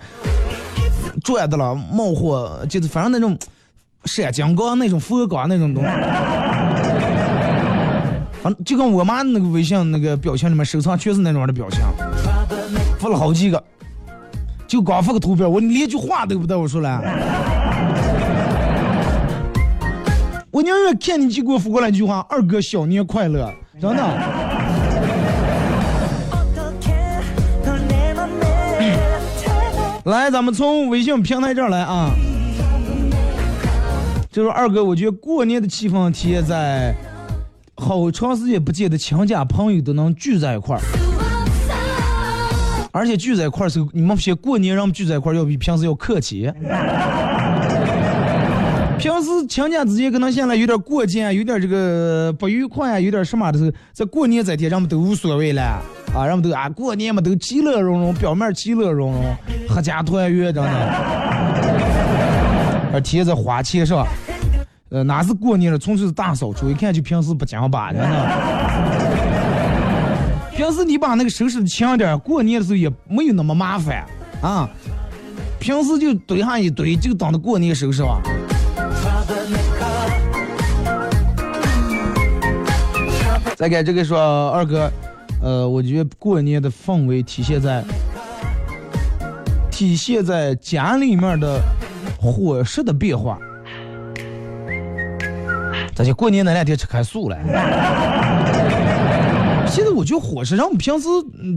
[1.25, 3.37] 转的了冒火，就是反正那种
[4.05, 5.91] 闪金光那种佛光那种东西。
[8.65, 11.81] 就跟我妈那个微信那个表情里面收藏全是那种的表情，
[12.99, 13.63] 发了好几个，
[14.67, 17.03] 就光发个图片，我连句话都不带我说了。
[20.51, 24.03] 我宁愿看你就给我发过来一句话：“二哥小年快乐”，真的。
[30.05, 32.11] 来，咱们从微信平台这儿来啊，
[34.33, 36.95] 就是二哥，我觉得过年的气氛体现在。
[37.79, 40.83] 好长时间不见的亲家朋友都能聚在一块儿，
[42.91, 46.53] 而且聚在一块儿时候，你们不过年人们聚在一块儿要比平时要客气。
[48.99, 55.63] 平时亲家之间可能现在有点过节，有点这个不愉快，有点什么的时候，在过年这天人们都无所谓了
[56.13, 59.23] 啊，人们都啊过年嘛都其乐融融，表面其乐融融，
[59.69, 60.71] 阖家团圆，真的。
[62.93, 64.05] 而贴在花钱上。
[64.91, 68.09] 呃，哪是过年了，纯粹是大扫除，一看就平时不讲把的呢。
[70.57, 74.05] 平时你把那个收拾的强点，过年的时候也没有那么麻烦
[74.41, 74.69] 啊。
[75.61, 78.21] 平时就堆上一堆，就等着过年收拾吧。
[83.57, 84.91] 再给这个说二哥，
[85.43, 87.85] 呃，我觉得过年的氛围体现在
[89.71, 91.61] 体现在家里面的
[92.19, 93.39] 伙食的变化。
[95.99, 97.37] 咱就过年那两天吃开素了。
[99.67, 101.09] 现在我觉得伙食，让我们平时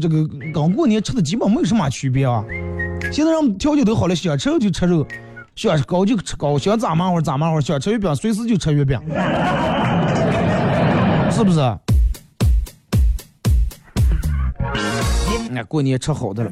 [0.01, 2.43] 这个刚过年吃的基本没有什么区别啊。
[3.13, 5.05] 现在让我们条件都好了，想吃肉就吃肉，
[5.55, 8.99] 想吃糕就吃糕，想咋忙活咋忙活，想吃月饼随时就吃月饼，
[11.29, 11.59] 是不是？
[15.51, 16.51] 那过年吃好的了。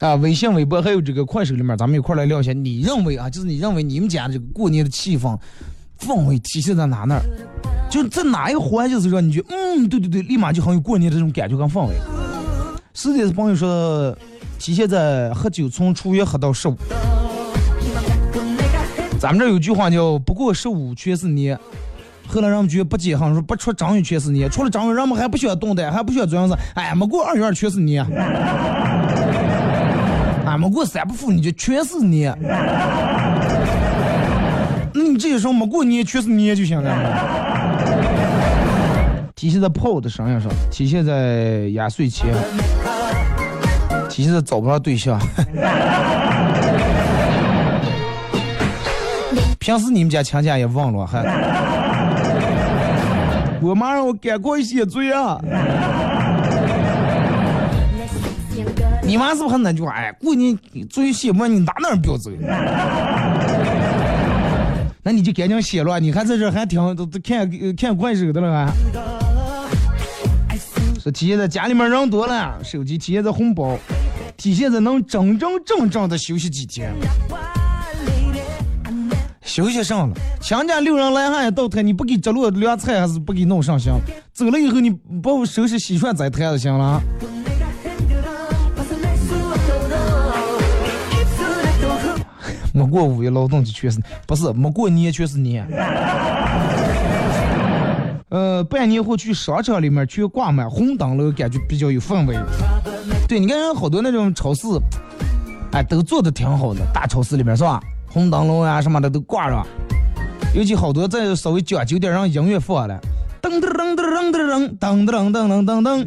[0.00, 2.52] 啊，微信、微博还有这个快手里面，咱们一块来聊一下。
[2.52, 5.38] 你认为啊，就是你认为你们家这个过年的气氛？
[6.00, 7.22] 氛围体现在哪那儿？
[7.90, 11.94] 就在哪一个环节是让你觉得，嗯，对对对，立马就很有过年这种感觉跟氛围。
[12.94, 14.16] 实际是朋友说，
[14.58, 16.76] 体现在喝酒从初一喝到十五。
[19.18, 21.58] 咱们这有句话叫“不过十五全是年”，
[22.26, 26.56] 后来人们觉得不解恨，说不出正月全是年，除了正月人们还不喜欢动的，还不喜欢这样子。
[26.74, 28.02] 哎，没过二月二全是年，
[30.46, 32.32] 啊， 没过三不富你就全是年。
[35.10, 36.90] 你这些时候没过年，全是年就行了。
[39.34, 42.32] 体现在炮的身上，体现在压岁钱，
[44.08, 45.18] 体现在找不上对象。
[49.58, 51.22] 平时你们家强家也忘了还？
[53.60, 55.38] 我妈让我赶快写罪啊！
[59.02, 59.90] 你妈是不是还那句话？
[59.92, 60.56] 哎，过年
[60.88, 62.30] 作业写不完，你哪哪不要走？
[65.02, 68.72] 那你就赶紧写了，你看在这还挺都都看看快手的了啊。
[71.02, 73.78] 说体现在家里面人多了，手机体现在红包，
[74.36, 76.92] 体现在能真真正正的休息几天。
[79.42, 83.98] 休息上了，强家六人来还倒台，你不给着落凉菜还是不给弄上香？
[84.32, 84.90] 走了以后你
[85.22, 87.00] 把我收拾洗涮再摊就行了。
[92.72, 95.66] 没过五一劳动节全是，不是没过年全是年。
[98.30, 102.38] 呃，半年后去商场里面去挂满红灯笼，感觉比较有氛围。
[103.26, 104.68] 对，你看人好多那种超市，
[105.72, 107.80] 哎，都做的挺好的，大超市里面是吧？
[108.06, 109.66] 红灯笼啊什么的都挂上，
[110.54, 113.00] 尤其好多再稍微讲究点，让音乐放了，
[113.42, 116.06] 噔噔噔噔噔噔噔噔噔噔噔噔。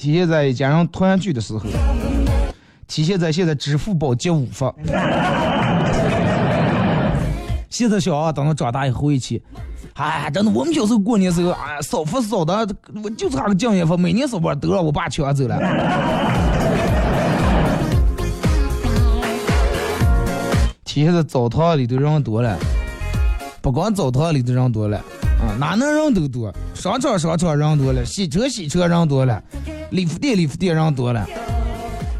[0.00, 1.60] 体现在一家人团聚的时候，
[2.88, 4.74] 体现在现在支付宝接五发。
[7.68, 9.42] 现在小孩等到长大以后一起，
[9.92, 12.66] 哎，真的，我们小时候过年时候，哎，扫福扫的，
[13.04, 15.58] 我就差个敬业福，每年扫把都让我爸抢走了。
[20.82, 22.56] 体现在澡堂里头人多了，
[23.60, 24.98] 不光澡堂里头人多了，
[25.40, 29.42] 啊，哪能人都多，商场商场人多了，洗车洗车人多了，
[29.90, 31.26] 理发店理发店人多了，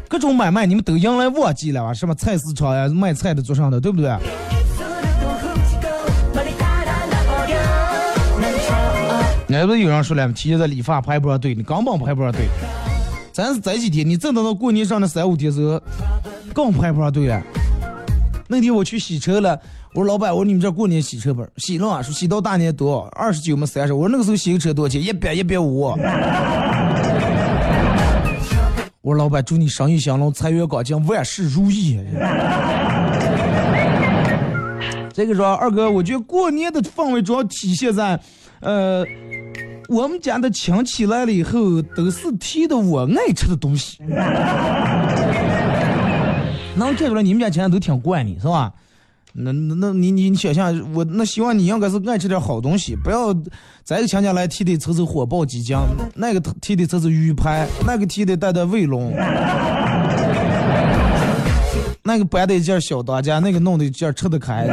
[0.09, 1.93] 各种买卖你们都迎来旺季了吧？
[1.93, 4.11] 什么菜市场呀，卖菜的做上的，对不对？
[9.47, 10.33] 那不是有人说了吗？
[10.33, 12.47] 提前在理发排不上队，你根本排不上队。
[13.33, 15.81] 咱是这几天，你正等到过年上的三五天时候，
[16.53, 17.41] 更排不上队了。
[18.51, 19.57] 那天我去洗车了，
[19.93, 21.47] 我说老板，我说你们这过年洗车不？
[21.55, 23.93] 洗了啊，说洗到大年多，二十九嘛三十。
[23.93, 25.01] 我说那个时候洗个车多少钱？
[25.01, 25.79] 一百一百五。
[29.01, 31.97] 我说老板，祝你生意兴隆，财源广进，万事如意。
[35.13, 38.19] 这个说二哥，我觉得过年的氛围主要体现在，
[38.59, 39.05] 呃。
[39.89, 43.97] 我们家的亲戚来了以后，都是提的我爱吃的东西。
[46.75, 48.71] 能看出来你们家亲戚都挺惯你，是吧？
[49.33, 53.33] 那那那你你想想，我那希望你应该是爱吃点好东西，不要
[53.81, 55.77] 再个亲戚来提的吃吃火爆鸡精，
[56.15, 59.13] 那个提的吃吃鱼排，那个提的带带卫龙，
[62.03, 64.67] 那个摆的件小当家，那个弄的件吃得开。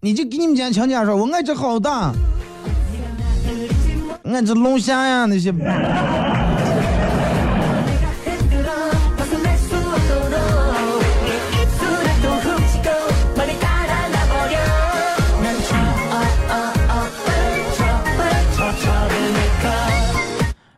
[0.00, 1.90] 你就给你们家亲戚说，我爱吃好的。
[4.24, 5.52] 爱吃龙虾呀那些。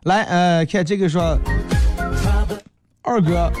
[0.03, 1.37] 来，呃，看这个说，
[3.01, 3.51] 二哥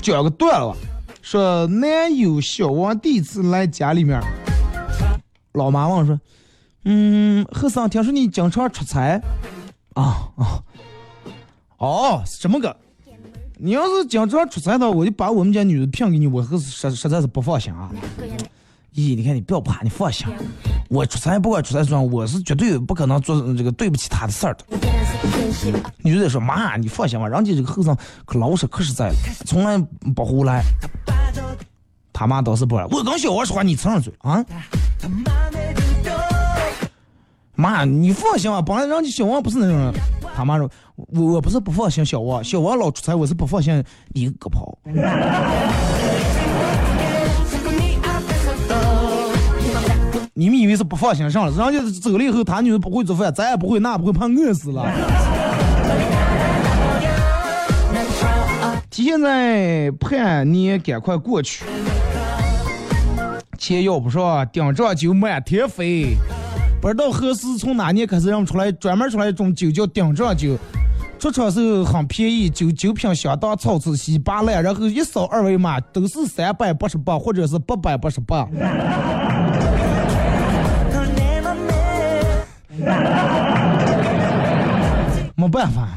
[0.00, 0.74] 讲个段了，
[1.20, 4.20] 说男友小王第一次来家里面，
[5.52, 6.18] 老妈问说。
[6.84, 9.20] 嗯，和尚，听说你经常出差，
[9.92, 10.64] 啊啊，
[11.76, 12.74] 哦，这么个，
[13.58, 17.90] 你要是经常出差的，我就把我们家女的骗给你，我实实在是不放心啊。
[18.94, 20.26] 咦，你看你不要怕，你放心，
[20.90, 24.64] 我出差不管出差什我是绝对不可能做这个对不起他的事儿的。
[25.98, 29.14] 女人说妈，你放心吧，人家这个后生可老实可实在了，
[29.46, 29.78] 从来
[30.16, 30.64] 不胡来。
[32.12, 34.44] 他妈倒是不，我跟小王说话你插上嘴啊。
[37.54, 39.94] 妈，你放心吧，本来人家小王不是那种人。
[40.34, 44.76] 他妈说，我我不是不放心小王，小王老出差，我是不放心你个跑。
[50.40, 51.70] 你们以为是不放心上了？
[51.70, 54.90] 人家走了以后，他女儿不会做饭，咱也不会，那不会怕饿死了。
[58.88, 61.66] 提现在盼你赶快过去，
[63.58, 66.16] 钱要不上，顶账就满天飞。
[66.80, 70.56] 不知道何时从哪年开始，让出来专门出来一种酒叫顶账酒，
[71.18, 78.48] 出厂时候很便宜，酒酒品相当超值，稀巴烂，然后一扫二维码都是三百八十八或者是八百八十八。
[85.36, 85.88] 没办法，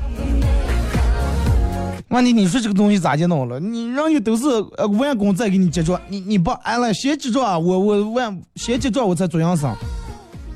[2.09, 3.59] 问题你说这个东西咋就弄了？
[3.59, 4.45] 你人家都是
[4.77, 9.67] 呃完工再给你结账，你你不安了先结账，我我完先结账我才做样式。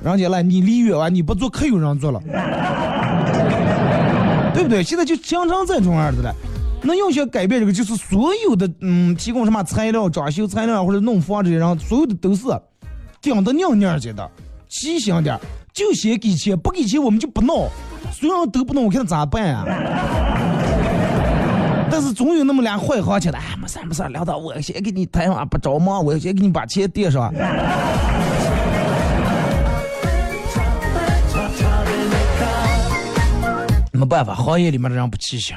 [0.03, 2.21] 人家来，你离远啊，你不做可有人做了，
[4.53, 4.81] 对不对？
[4.83, 6.33] 现在就经常这种样子了。
[6.83, 12.43] 那要想改变这个，就是所有的嗯，提供什么材料、装修材料或者弄房这些人，所有的都是
[13.19, 14.29] 顶的娘娘家的，
[14.69, 15.37] 细心点，
[15.77, 17.69] 就先给钱，不给钱我们就不弄。
[18.11, 19.63] 所有人都不弄，我看咋办啊？
[21.91, 27.31] 但是总有那么俩坏行情的，哎，没事没事，领导我先给你谈话，不着忙，我先给你把钱垫上。
[33.91, 35.55] 没办法，行业里面的人不齐心。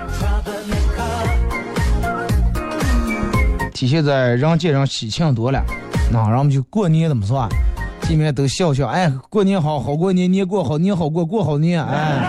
[3.73, 5.65] 体现在人见人喜庆多了，
[6.13, 7.49] 那人们就过年怎么说？
[8.11, 12.27] 见面都笑笑，哎，过年好好过年，年过好年好过过好年，哎。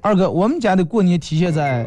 [0.00, 1.84] 二哥，我们家的过年体现在，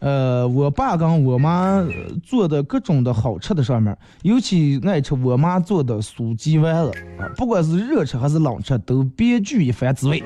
[0.00, 0.46] 呃。
[0.46, 1.84] 我爸跟我妈
[2.22, 10.22] 做的各种的好吃的上面，尤其爱吃我妈做的酥鸡丸子啊，不管是热吃还是冷吃，都别具一番滋味。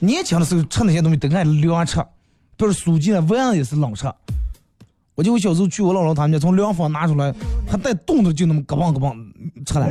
[0.00, 2.00] 年轻的时候吃那些东西都爱凉吃，
[2.56, 4.08] 比如酥鸡的丸子也是冷吃。
[5.16, 7.32] 我就我小时候去我姥姥他们家，从凉房拿出来，
[7.70, 9.14] 还带冻的，就那么咯嘣咯嘣
[9.64, 9.86] 吃了。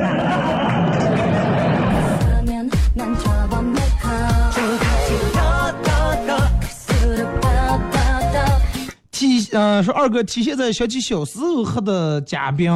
[9.10, 12.70] 体嗯，说二哥体现在想起小时候喝的假冰，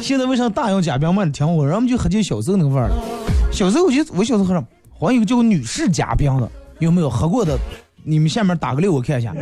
[0.00, 1.64] 现在为啥大用假冰卖的挺好？
[1.64, 2.94] 人们就喝起小时候那个味儿了。
[3.50, 4.64] 小时候我就我小时候喝上，
[4.96, 6.48] 好像有个叫女士假冰的，
[6.78, 7.58] 有没有喝过的？
[8.04, 9.34] 你们下面打个六，我看一下。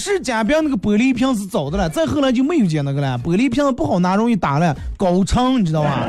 [0.00, 3.20] 女士假冰那个玻璃瓶是早的了，再后来就没有见那个了。
[3.22, 6.08] 玻璃瓶不好拿，容易打了，高成你知道吧？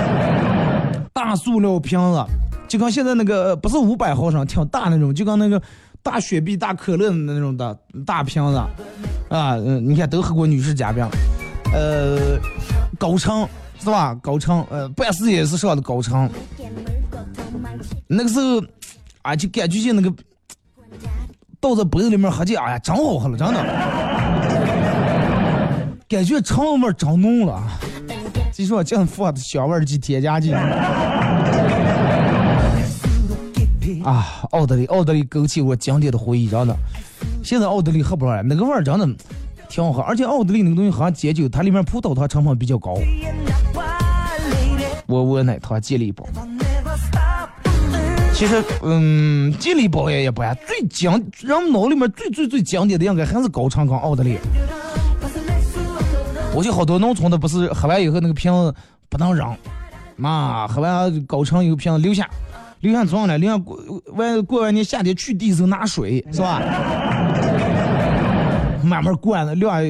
[1.12, 2.24] 大塑料瓶子。
[2.66, 5.60] 就跟现在那个不是五百毫升，挺大那种，就跟那个
[6.02, 7.76] 大雪碧、大可乐的那种的
[8.06, 8.56] 大瓶子，
[9.28, 11.06] 啊，嗯，你看都喝过女士假冰，
[11.74, 12.38] 呃，
[12.98, 13.46] 高成
[13.78, 14.14] 是吧？
[14.22, 16.30] 高成，呃，办事也是上的高成。
[18.06, 18.62] 那个时候，
[19.20, 20.10] 啊，就感觉就那个
[21.60, 23.62] 倒在杯子里面喝起，哎呀，真好喝了，真的，
[26.08, 27.62] 感觉肠味儿真浓了。
[28.52, 30.54] 据说这样放的香味就添加剂。
[34.02, 36.74] 啊，奥德利，奥德利勾起我经典的回忆，真的。
[37.44, 39.06] 现在奥德利喝不上了，那个味儿真的
[39.68, 42.94] 挺好喝，而且奥德利那个东西好像解酒，它里面葡萄糖成分比较高。
[45.06, 46.24] 我我奶糖健力宝，
[48.32, 51.10] 其实嗯，健力宝也一般，最经
[51.40, 54.38] 人脑里面最最最经典的应该还是高昌跟奥德利。
[56.54, 58.74] 我就好多农村的不是喝完以后那个瓶子
[59.08, 59.54] 不能扔，
[60.16, 62.28] 妈喝完高昌有瓶子留下。
[62.80, 63.78] 留下装了，留下过
[64.14, 66.62] 完过完年夏天去地时候拿水是吧？
[68.82, 69.82] 慢慢灌的，两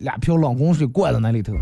[0.00, 1.52] 俩瓢冷宫水灌在那里头。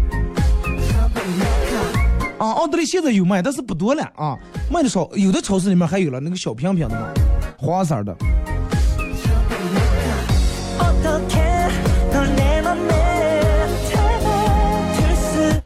[2.38, 4.38] 啊，奥德利现在有卖，但是不多了啊，
[4.70, 5.08] 卖的少。
[5.14, 7.08] 有的超市里面还有了那个小瓶瓶的嘛，
[7.56, 8.16] 黄色的。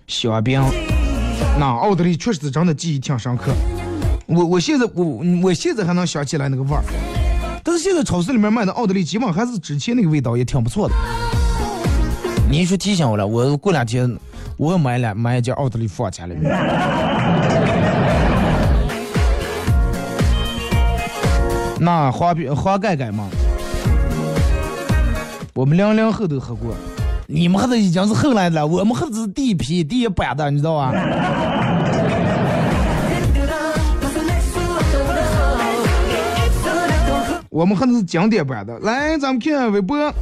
[0.06, 0.62] 小冰，
[1.58, 3.52] 那奥德利确实是真的记忆挺深刻。
[4.26, 6.82] 我我现在我我现在还能想起来那个味儿，
[7.62, 10.94] 但是现在超市里面卖的奥德利基本还是之前那个味道，也挺不错的。
[12.48, 14.16] 你说提醒我了，我过两天
[14.56, 16.50] 我买了买一件奥特利放家里面。
[21.80, 23.28] 那花边花盖盖嘛，
[25.52, 26.72] 我们零零后都喝过，
[27.26, 30.92] 你们喝的已经是后来的了，我们喝的是第一批第一版的，你知道吧？
[37.50, 40.14] 我们喝的是经典版的，来，咱们看微博。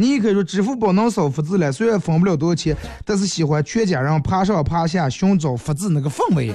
[0.00, 6.54] 你可以说支付宝能扫福字了，虽然分不了多少钱，但是喜欢全家人爬上爬下寻找福字那个氛围。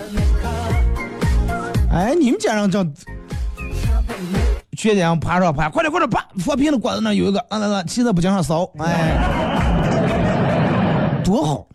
[1.91, 2.81] 哎，你们家人这
[4.77, 9.19] 全家人爬上爬，快点快点爬，佛瓶子挂在那有一个，啊那个现在不经常扫，哎，
[11.25, 11.67] 多好。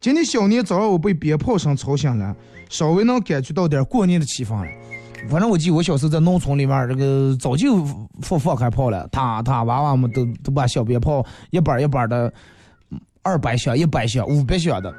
[0.00, 2.34] 今天小年早上我被鞭炮声吵醒了，
[2.68, 4.66] 稍微能感觉到点过年的气氛了。
[5.28, 7.84] 反正我记得我小时候在农村里面，这个早就
[8.22, 12.32] 放放开炮了，他他娃娃们都都把小鞭炮一板一板的，
[13.22, 14.94] 二百响、一百响、五百响的，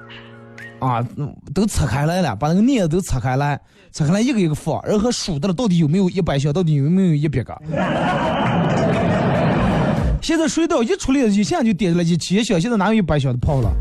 [0.80, 1.06] 啊，
[1.54, 3.60] 都拆开来了，把那个镊子都拆开来，
[3.92, 7.58] 拆开来一个一个放，然后数的了到底有没有一百响，到底有没有一百个。
[10.22, 13.72] 现在水稻一出来，一下就点了一千响，现在哪有一百响的炮了？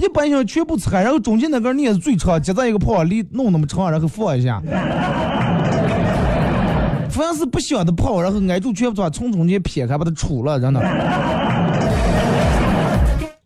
[0.00, 4.60] 一百响全部拆，然后中间那根镊子最长，接在一个炮里弄那么长，然后放一下。
[7.12, 10.80] 凡是不响的跑，然后挨住全部从中间撇开，把它杵了，真的，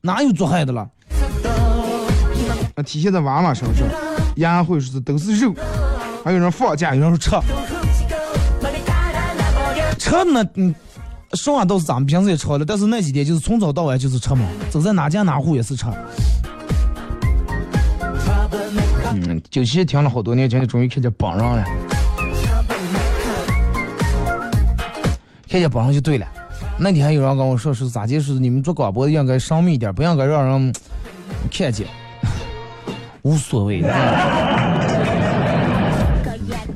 [0.01, 0.89] 哪有做害的了？
[2.77, 3.87] 那体现在娃娃身上，
[4.37, 5.53] 宴会是都是肉，
[6.25, 7.31] 还有人放假，有人说吃，
[9.99, 10.73] 吃呢，嗯，
[11.33, 15.87] 说话倒是咱们平时也吃了，但是那几天就是从早到晚就是吃嘛，走在哪家哪户也是吃。
[19.13, 21.65] 嗯，九七听了好多年，今天终于看见榜上了。
[25.49, 26.27] 看见榜上就对了。
[26.79, 28.19] 那天还有人跟我说是咋的？
[28.19, 30.73] 是你们做广播的应该神秘一点，不应该让人
[31.51, 31.87] 看见。
[33.23, 33.83] 无所谓。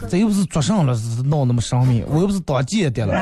[0.09, 2.03] 这又不是做上了，是闹那么神秘。
[2.09, 3.15] 我又不是当间谍了。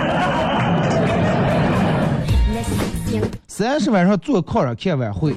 [3.46, 5.34] 三十晚上坐炕上看晚会，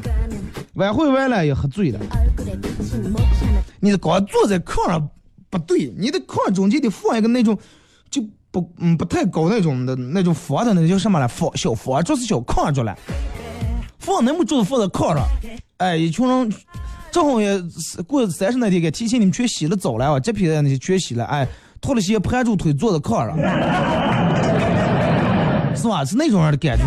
[0.75, 1.99] 晚会完了也喝醉了。
[3.79, 5.09] 你光坐在炕上
[5.49, 7.57] 不对，你的炕中间得放一个那种
[8.51, 11.27] 不嗯不太高那种的那种房的那叫什么来？
[11.27, 12.95] 房小房就是小炕桌了，
[13.97, 15.25] 放那么桌子放在炕上，
[15.77, 16.53] 哎，一群人
[17.11, 17.57] 正好也
[18.05, 21.47] 过三十那天，给提醒你们全洗了澡了啊，这批人那些全洗了，哎，
[21.79, 23.37] 脱了鞋盘住腿坐在炕上，
[25.75, 26.03] 是吧？
[26.03, 26.83] 是那种样的感觉。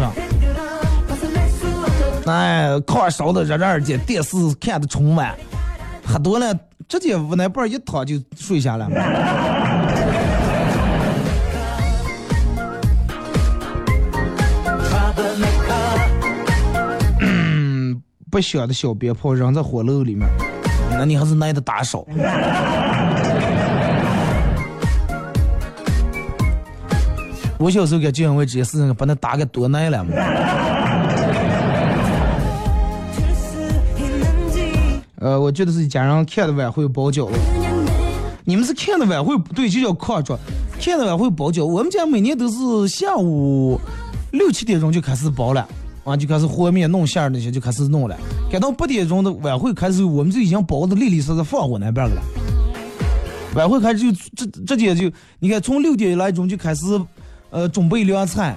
[2.27, 5.35] 哎，炕烧的热热的，电视看的春晚，
[6.07, 6.55] 喝多了
[6.89, 8.87] 直接往那边一躺就睡下了。
[18.35, 20.29] 不响的小鞭炮扔在火炉里面，
[20.91, 22.05] 那你还是耐得打少。
[27.57, 30.11] 我小时候给就因为这些事情把那打给多耐了嘛。
[35.21, 37.39] 呃，我觉得是家人看的晚会包饺子，
[38.45, 40.37] 你们是看的晚会不对，就叫炕桌，
[40.81, 41.63] 看的晚会包饺子。
[41.63, 43.81] 我们家每年都是下午
[44.33, 45.65] 六七点钟就开始包了，
[46.05, 48.17] 啊，就开始和面弄馅儿那些就开始弄了。
[48.51, 52.23] 赶到八点钟的晚会开始，我们就已经包的利利索索放我那边儿了。
[53.55, 56.85] 晚会开始就这直接就，你看从六点来钟就开始，
[57.51, 58.55] 呃，准备凉菜。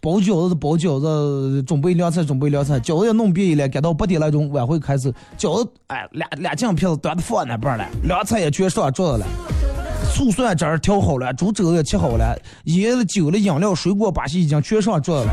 [0.00, 3.68] 包饺子包饺子，准备凉菜准备凉菜，饺子也弄别了。
[3.68, 9.26] 赶到八点来钟，晚会开始，饺子哎俩俩酱片子端的放那边儿了，凉菜也全上桌子了，
[10.14, 15.32] 醋蒜汁儿调好了，猪肘也切好了，椰子酒了饮料水果把戏已经全上桌了，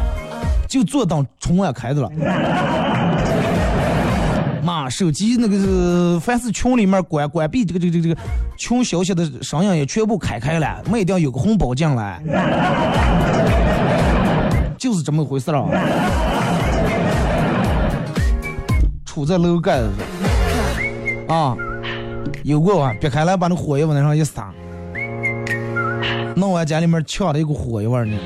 [0.75, 2.11] 就坐等春晚开的了。
[4.61, 8.21] 妈，手机那个是凡是群里面关关闭这个这个这个这个
[8.57, 12.21] 群消息的声音也全部开开了，没一定有个红包进来。
[14.77, 15.63] 就是这么回事啊！
[19.05, 19.89] 杵在楼盖子
[21.27, 21.55] 上啊，
[22.43, 24.51] 有过啊，别开了，把那火药往那上一撒，
[26.35, 28.17] 弄完家里面呛了一股火药味呢。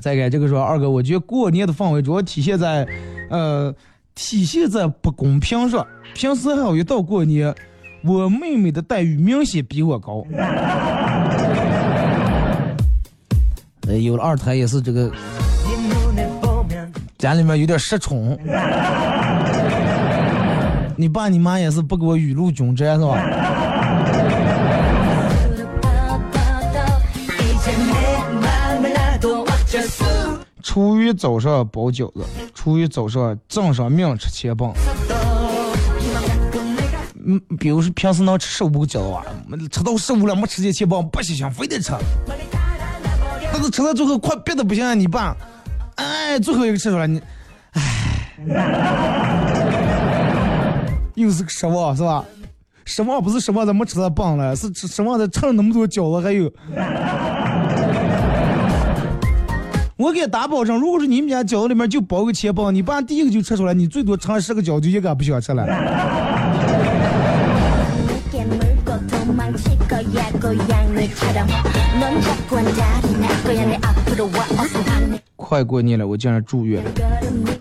[0.00, 2.86] 再给这个说二哥，我觉得过年的氛围主要体现在，
[3.30, 3.74] 呃，
[4.14, 5.84] 体现在不公平上。
[6.14, 7.54] 平时还好，一到过年，
[8.04, 10.24] 我妹妹的待遇明显比我高。
[13.86, 15.10] 呃， 有了二胎也是这个，
[17.18, 18.38] 家里面有点失宠。
[20.96, 23.47] 你爸你妈也是不给我雨露均沾是吧？
[30.68, 34.70] 初一早上包饺子，初一早上正上命吃切棒。
[37.24, 39.24] 嗯，比如说平时能吃十五个饺子吧，
[39.72, 41.94] 吃到十五了没吃见钱棒不行行，非得吃。
[43.50, 45.34] 但是吃到最后快憋的不行了，你爸，
[45.94, 47.18] 哎，最后一个吃出来你，
[47.72, 48.28] 哎，
[51.14, 52.22] 又是个失望是吧？
[52.84, 56.52] 失望不是失望的没吃到棒了，是失望的吃了那么多饺子还有。
[59.98, 65.66] 我给打保证，如果是你们家饺子里面就包个钱包，你爸第一个就吃出来，你最多尝十个饺子，一个不想吃了。
[75.34, 76.90] 快过年了，我竟然住院了，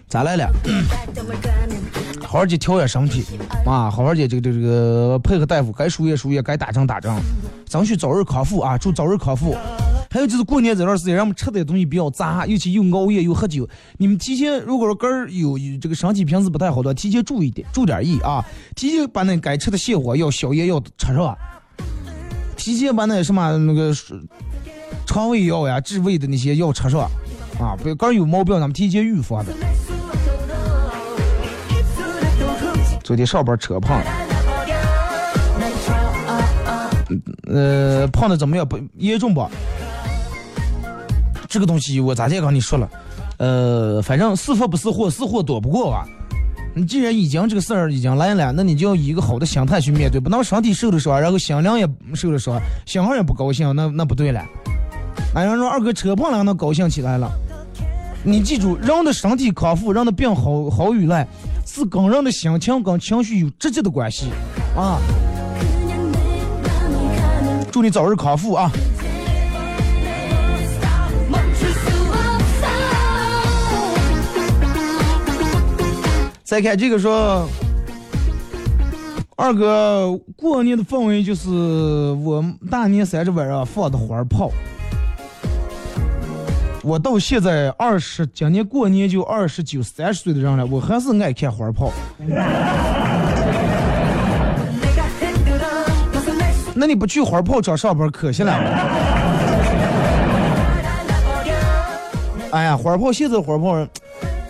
[0.08, 0.48] 咋来了？
[2.22, 3.26] 好好去调养身体
[3.66, 7.12] 啊，好好的这个这个这个配合大夫，该输液输液，该打针打针，
[7.66, 8.78] 争取早日康复啊！
[8.78, 9.56] 祝早日康复。
[10.10, 13.68] 还有就是过年这段时间，人们吃的东西比较杂，尤其又熬夜又喝酒。
[13.98, 18.44] 你们提前，如果说个儿有这个身体平时不太好的，提前注意点，注点意啊！
[18.76, 21.38] 提前把那该吃的泻火药、消炎药吃上，
[22.56, 23.94] 提前把那什么那个
[25.06, 27.02] 肠胃药呀、治胃的那些药吃上
[27.60, 27.76] 啊！
[27.82, 29.52] 不要个儿有毛病，咱们提前预防的。
[33.04, 34.06] 昨天上班车胖了，
[37.48, 38.68] 呃，胖的怎么样？
[38.68, 39.50] 不严重不？
[41.50, 42.90] 这个东西我咋先跟你说了？
[43.38, 46.08] 呃，反正是福不是祸，是祸躲不过吧。
[46.76, 54.44] 你既然已经这个事儿已经来了，那你就要以一个好的心态去面对，不能身体受了伤，然后心灵也受了伤，心上也不高兴，那那不对了。
[55.34, 57.32] 哎，人说二哥车胖了，能高兴起来了。
[58.24, 61.28] 你记住，人的身体康复，人的病好好与赖，
[61.66, 64.26] 是跟人的心情跟情绪有直接的关系
[64.76, 65.00] 啊。
[67.72, 68.72] 祝你早日康复啊！
[76.48, 77.46] 再看这个说，
[79.36, 81.50] 二哥过年的氛围就是
[82.24, 82.42] 我
[82.72, 84.50] 大年三十晚上放的花炮。
[86.84, 91.92] 我到现在二十，今年过年就二十九、三十岁的人了，我还是爱看花炮。
[96.74, 98.54] 那你不去花炮厂上班可惜了。
[102.52, 103.86] 哎呀，花炮现在花炮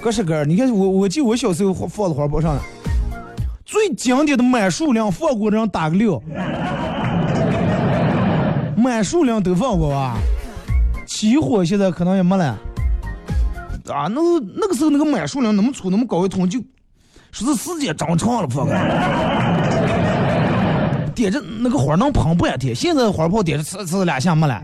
[0.01, 2.57] 各式各样，你看我我记得我小时候放的花炮上，
[3.65, 6.21] 最经典的满数量放过人打个六，
[8.77, 10.17] 满数量都放过吧？
[11.05, 12.57] 起火现在可能也没了。
[13.87, 14.21] 啊，那
[14.55, 16.59] 那个时候那个满数量那么粗那么高一桶，就
[17.31, 18.73] 说是时间长长了，放个。
[21.15, 24.61] 点着那个花能喷半天，现在花炮点着呲呲两下没了。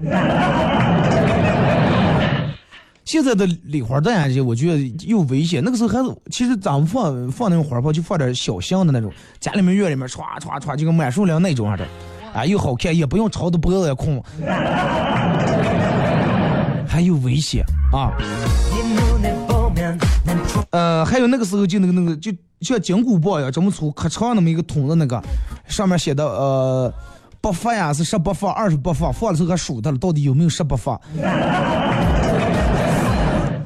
[3.14, 5.64] 现在的礼花弹这我觉得又危险。
[5.64, 11.86] 那个时候还是，其实咱们放放那种花炮就放点小香的那种，家里面院里面唰唰唰就跟满数量那种样的，
[12.34, 14.20] 啊 又好看，也不用朝着脖子也空，
[16.90, 18.10] 还有危险啊。
[20.72, 25.22] 呃，还有那个时候就那个那个就像金箍棒一样这么粗可长那么一个筒子那个，
[25.68, 26.92] 上面写的呃
[27.40, 31.00] 不发呀是十八发二十八发，放的时候还数它了，到底有没有十八发？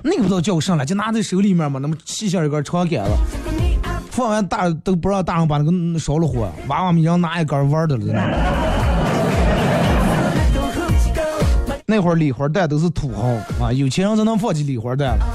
[0.10, 3.12] 那个不知道叫上来，就拿在手里面嘛，那么细小一根长杆子，
[4.10, 8.14] 放完大都不让大人把那个烧了火，娃娃们让拿一根玩的了。
[11.86, 13.28] 那会儿礼花弹都是土豪
[13.66, 15.26] 啊，有钱人才能放起礼花弹了。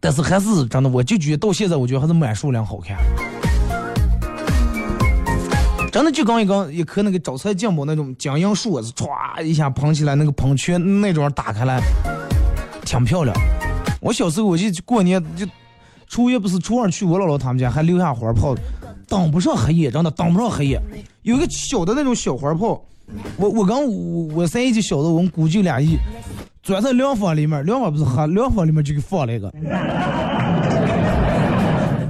[0.00, 2.96] 但是还是真的，我就觉得到现在，我觉得还是满数量好看。
[5.92, 11.82] 真的就刚一刚一颗那个招财进宝那种金银树子，歘一下捧起来，那个喷泉那种打开来，
[12.82, 13.36] 挺漂亮。
[14.00, 15.46] 我小时候我就过年就
[16.08, 18.56] 初一不是初二去我姥姥他们家，还留下花炮，
[19.06, 20.80] 挡不上黑夜，真的挡不上黑夜。
[21.24, 22.82] 有一个小的那种小花炮，
[23.36, 25.98] 我我刚我我三姨就小的，我们估计俩亿。
[26.62, 29.50] 钻在凉房里面，凉房不是黑，凉房里面就给放了一个，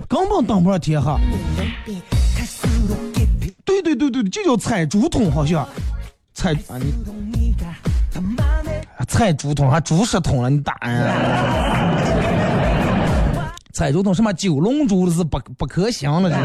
[0.09, 1.19] 根本挡不上天哈。
[3.83, 5.69] 对对对，就叫踩竹筒，好像
[6.35, 6.95] 踩啊你，
[9.07, 11.95] 踩竹筒还竹石筒了，你打呀？
[13.73, 16.37] 踩竹筒什么九龙珠是不不可想了，这。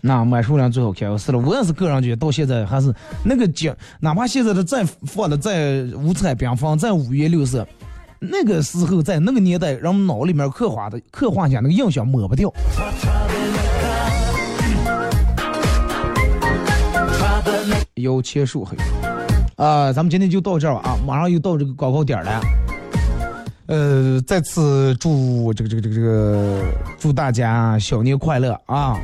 [0.00, 7.66] 那买数量最好看，是了，我也是个人觉得，到现在还是那个景，哪怕现在的再放的再五彩缤纷、再五颜六色，
[8.20, 12.52] 那个时候在那个年代，人们脑里面刻画的、刻画下那个印象抹不掉。
[17.94, 18.76] 有切树黑
[19.56, 22.40] 啊，咱们今天就到这儿啊，马上又到这个高考点了。
[23.66, 26.62] 呃，再次祝这个这个这个这个
[26.98, 28.96] 祝大家小年快乐啊！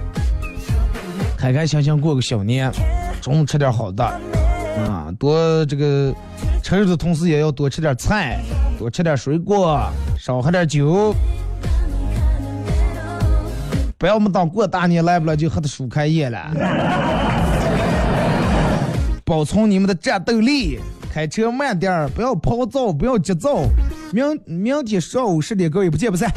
[1.36, 2.72] 开开心心过个小年，
[3.20, 4.20] 中午吃点好的，
[4.76, 6.12] 啊，多这个
[6.62, 8.40] 吃肉的同时也要多吃点菜，
[8.78, 9.80] 多吃点水果，
[10.18, 11.14] 少喝点酒，
[13.96, 16.50] 不要我们当过大年来不了就喝的书开业了，
[19.24, 20.80] 保存你们的战斗力，
[21.12, 23.62] 开车慢点儿不要跑躁，不要急躁，
[24.12, 26.30] 明明天上午十点各位不见不散。